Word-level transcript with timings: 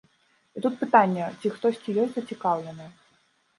І 0.59 0.63
тут 0.65 0.79
пытанне, 0.83 1.27
ці 1.39 1.53
хтосьці 1.59 1.97
ёсць 2.07 2.17
зацікаўлены. 2.19 2.91